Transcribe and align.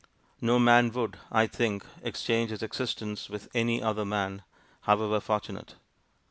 No 0.41 0.57
man 0.57 0.91
would, 0.93 1.19
I 1.31 1.45
think, 1.45 1.85
exchange 2.01 2.49
his 2.49 2.63
existence 2.63 3.29
with 3.29 3.49
any 3.53 3.83
other 3.83 4.03
man, 4.03 4.41
however 4.79 5.19
fortunate. 5.19 5.75